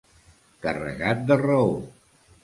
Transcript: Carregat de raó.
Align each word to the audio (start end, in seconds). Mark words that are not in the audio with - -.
Carregat 0.63 1.21
de 1.31 1.37
raó. 1.41 1.69